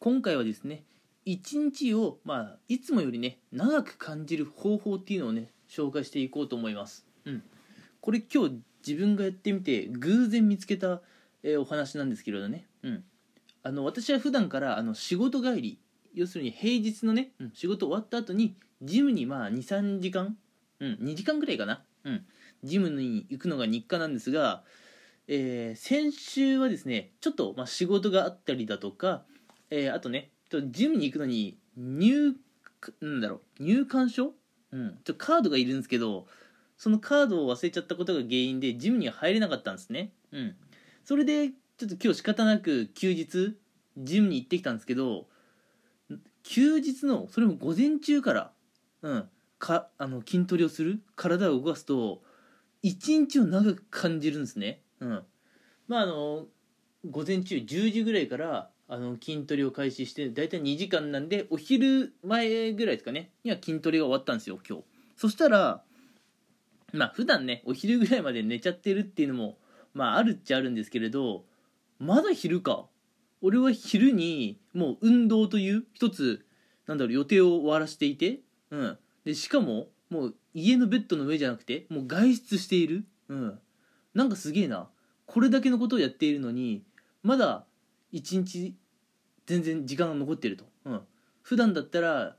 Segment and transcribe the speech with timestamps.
[0.00, 0.84] 今回はですね
[1.24, 7.42] 一日を、まあ、いつもよりね長く感じる方法っていうのをね紹介していこうと思います、うん、
[8.00, 11.02] これ今日自分がやってみて偶然見つけた、
[11.42, 13.04] えーお話なんですけれどね、うん、
[13.64, 15.78] あの私は普段からあの仕事帰り
[16.14, 20.36] 要するに平日のね、うん仕事終わった後にジムにまあ23時間、
[20.78, 22.24] うん、2時間ぐらいかな、うん、
[22.62, 24.62] ジムに行くのが日課なんですが、
[25.26, 29.24] えー先週はですねちょっと、まあ、仕事があったりだとか、
[29.70, 30.30] えーあとね
[30.70, 32.34] ジムに行くのに入
[33.00, 34.32] なんだろう入館証、
[34.72, 36.26] うん、ちょカードがいるんですけど
[36.76, 40.56] そのカードを忘れちゃったことが原因でジムには入れなかったんですね、うん、
[41.04, 43.56] それでちょっと今日仕方なく休日
[43.98, 45.26] ジムに行ってきたんですけど
[46.44, 48.52] 休日のそれも午前中から、
[49.02, 52.22] うん、かあの筋トレをする体を動かすと
[52.82, 55.22] 一日を長く感じるんですね、うん、
[55.88, 56.46] まああの
[57.10, 63.30] 午前中10時ぐらいからあの筋トレを開始して大体2時間なんでお昼前ぐらいですかね。
[63.44, 64.84] には筋トレが終わったんですよ今日。
[65.16, 65.82] そしたら
[66.94, 69.58] まあ普段ねお昼ぐらいまで寝ちゃってるっていうのも
[69.92, 71.44] まああるっちゃあるんですけれど
[71.98, 72.86] まだ昼か。
[73.40, 76.44] 俺は昼にもう運動という一つ
[76.86, 83.58] なんだろう予定を終わらせていて、うん、でしかももう家のベッドの上じゃなくてもう外出している、うん、
[84.14, 84.88] なんかすげえな。
[85.26, 86.82] これだけのことをやっているのに
[87.22, 87.66] まだ
[88.12, 88.74] 一日
[89.46, 91.00] 全然時間が残ってると、うん、
[91.42, 92.36] 普段だったら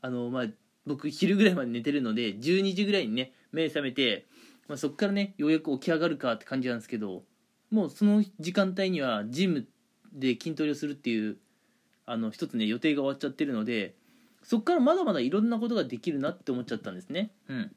[0.00, 0.46] あのまあ
[0.86, 4.26] 僕昼ぐらいまで寝てるので12時ぐらいにね目覚めて、
[4.68, 7.22] まあ、そこからねようやく起き上がるかって感じなんですけど
[7.70, 9.66] もうその時間帯にはジム
[10.12, 11.36] で筋トレをするっていう
[12.06, 13.94] あの一つね予定が終わっちゃってるので
[14.42, 17.32] そこからまだまだいろんなことができるなって思っちゃったんですね。
[17.48, 17.72] うん。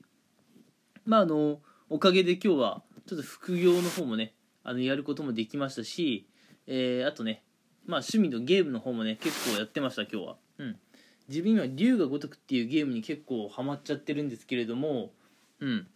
[1.06, 6.28] まああのおかげで今日はちょっと副業の方もねあのやることもできましたし、
[6.74, 7.44] えーあとね
[7.86, 10.38] まあ趣味のゲームの方もね結構やってました今日は。
[10.58, 10.80] うん。
[11.28, 15.12] 自分今龍が如くっていうゲームに結構ハマっちゃってるんですけれども
[15.60, 15.88] うん。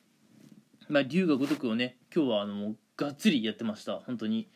[0.90, 4.00] まあ龍が如くをね今日はあのがっつりやってました。
[4.00, 4.50] 本当に。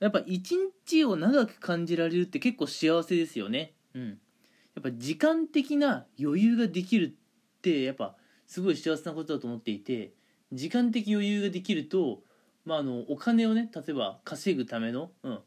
[0.00, 3.74] やっぱ一日を長く感じられるって結構幸せですよね。
[3.94, 4.08] うん。
[4.08, 7.16] やっぱ時間的な余裕ができる
[7.58, 10.12] ってやっぱすごい幸せなことだと思っていて
[10.52, 12.20] 時間的余裕ができると、
[12.64, 15.38] まあ、あのお金をね例えば稼ぐための、うん、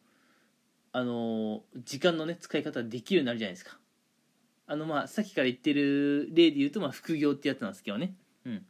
[0.93, 3.77] あの時間のね使い方できるようになるじゃないですか。
[4.67, 8.15] あのまあさっきから言ってる例で言うと、まあ、副業ってやつなんですけどね、
[8.45, 8.65] うん。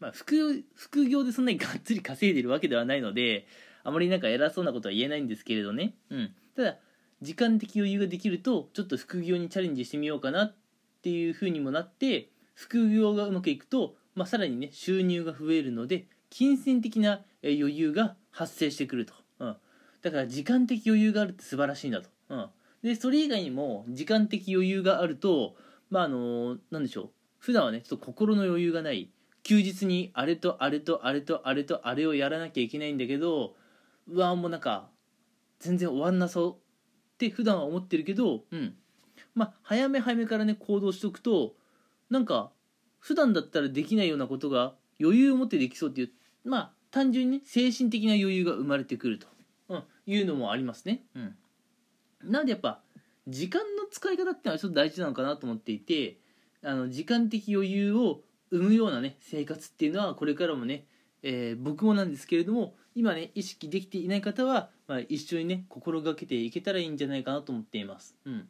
[0.00, 0.44] まあ、副業
[0.74, 3.46] 副業でそんなにがっつり稼いでるわけではないので
[3.84, 6.76] あまりなんか偉そうなことは言えないんですけれどね、うん、ただ
[7.20, 10.56] 時間的余裕ができるとちょっと副業にチャレンジしてみようかなっ
[11.02, 19.56] ていう風にもなって副業がうまくいくと、まあ、さらにね収入が増えるので金銭的なえー余裕が発生してくると、うん、
[20.02, 22.48] だから時間的余裕があるって素晴らしいんだと、うん、
[22.82, 25.56] でそれ以外にも時間的余裕があると
[25.90, 27.10] まああのなんでしょう。
[27.38, 29.10] 普段はねちょっと心の余裕がない。
[29.42, 33.54] 休日にあれとあれとあれとあれとあれをやらなきゃいけないんだけど
[34.06, 34.90] うわもうなんか
[35.58, 36.56] 全然終わんなそうっ
[37.16, 38.74] て普段は思ってるけどうん。
[39.34, 41.54] まあ早め早めからね行動しておくと
[42.10, 42.50] なんか
[42.98, 46.10] 普段だったらできないようなことが余裕を持ってできそうっていう
[46.44, 49.26] まあ単純にね精神的な余裕が生まれてくると、
[50.08, 51.02] いうのもありますね。
[51.14, 51.36] うん、
[52.24, 52.80] なのでやっぱ
[53.28, 56.16] 時間の使い方っていうのはちょっと大事なのかなと思っていて
[56.64, 60.86] あの時間的余裕を生むようなね生活っていうのはこれからもね、
[61.22, 68.16] えー僕もなんですけれども今ね意識できていない方は、まあ、一緒にね心がけていけたらいいんじゃないかなと思っています。
[68.24, 68.48] うん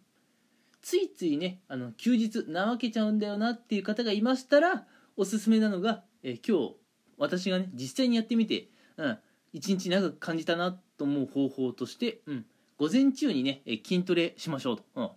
[0.81, 4.87] ついついねあの休日怠けちゃうんだよなっていう方がいましたら
[5.17, 6.77] おすすめなのが、えー今日
[7.19, 9.19] 私がね実際にやってみて、うん、
[9.59, 12.47] 一日長く感じたなと思う方法として、うん、
[12.79, 15.11] 午前中にねえー筋トレしましょうと、うん。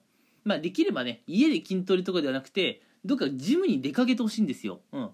[0.44, 5.10] まあ、できればね家で筋トレとかではなくてどっかジムに出かけてほしいんですよ、うん、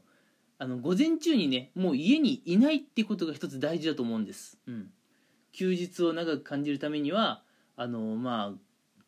[0.58, 4.90] あの午前中にねもう家にいないってことが一つ大事だと思うんです、うん、
[5.52, 7.44] 休日を長く感じるためには
[7.76, 8.54] あのま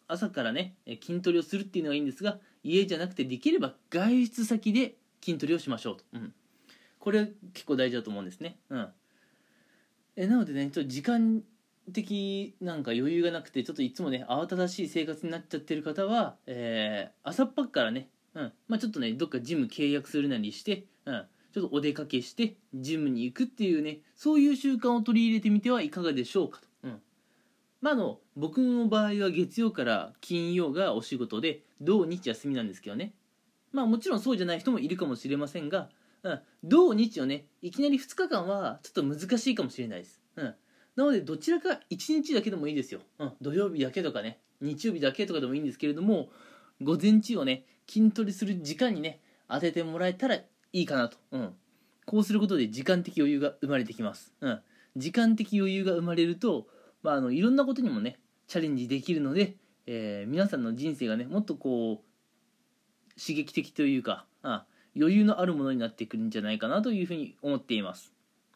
[0.08, 6.34] あ朝からねえ筋トレをするっていうのがいいんですが家じゃなくてできれば外出先で筋トレをしましょうと、うん、
[7.00, 8.88] これ結構大事だと思うんですね、うん、
[10.20, 11.42] えなのでねちょっと時間
[11.94, 18.54] 的なんか余裕がなくてちょっといつもね慌ただしい生活になっちゃってる方は、えー朝っぱっからね、うん。
[18.68, 27.02] まあ、ちょっとねどっかジム契約するなりして、うん、ちょっとお出かけしてジムに行くっていうねそういう習慣を取り入れてみてはいかがでしょうかと、うん。
[27.80, 33.14] まあ、あの僕の場合は月曜から金曜がお仕事で土日休みなんですけどね。
[33.72, 35.90] まあもちろんそうじゃない人もいるかもしれませんが、
[36.24, 37.46] うん、土日をね。
[37.62, 40.56] いきなり2日間はちょっと難しいかもしれないです、うん、
[40.96, 44.40] なのでどちらか1日だけでもいいですよ、うん、土曜日だけとかね。
[44.62, 46.30] 日曜日だけとかでもいいんですけれども
[46.82, 51.54] 午前中をね筋トレする時間にね当ててもらえたらいいかなと、うん、
[52.06, 54.60] こうすることで時間的余裕が生まれてきます、うん、
[54.96, 56.68] 時間的余裕が生まれると、
[57.02, 59.56] まあ、あのいろんなことにもねチャレンジできるので、
[59.88, 64.62] えー、皆さんの人生がねもっとこう刺激的というか、うん、
[64.96, 68.14] 余裕のあるものになってくるんじゃないかなというふうに思っています。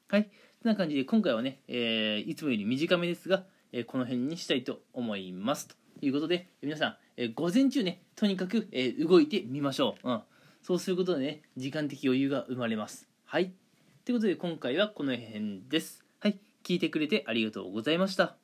[0.07, 0.29] はい。
[0.61, 5.67] そんな感じで今回はね、えー、いつもより短めですが、えー、この辺にしたいと思います。
[5.67, 10.21] ということで皆さん、えー、午前中ねとにかく、え動いてみましょう、うん、
[10.61, 13.07] そうすることでね時間的余裕が生まれます。
[13.25, 13.51] はい。
[14.05, 16.03] ということで今回はこの辺です。
[16.19, 16.37] はい。
[16.63, 18.42] 聞いてくれてありがとうございました。